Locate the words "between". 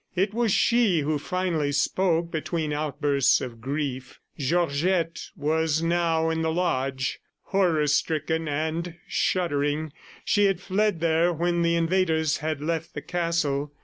2.31-2.73